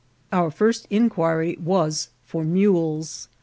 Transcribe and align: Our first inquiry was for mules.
Our 0.31 0.49
first 0.49 0.87
inquiry 0.89 1.59
was 1.63 2.09
for 2.23 2.43
mules. 2.43 3.29